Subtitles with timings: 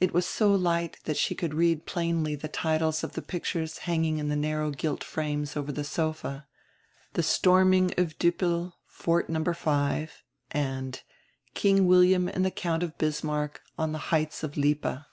[0.00, 4.18] It was so light that she could read plainly the titles of the pictures hanging
[4.18, 6.48] in narrow gilt frames over the sofa:
[7.12, 9.44] "The Storming of Diippel, Fort No.
[9.54, 11.00] 5," and
[11.54, 15.06] "King William and Gount Bismarck on the Heights of Lipa."